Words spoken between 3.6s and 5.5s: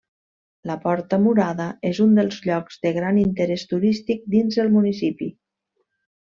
turístic dins el municipi.